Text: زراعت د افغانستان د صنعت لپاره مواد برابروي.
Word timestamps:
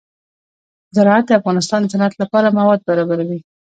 زراعت 0.95 1.25
د 1.27 1.31
افغانستان 1.39 1.79
د 1.81 1.87
صنعت 1.93 2.13
لپاره 2.21 2.55
مواد 2.59 2.79
برابروي. 2.87 3.39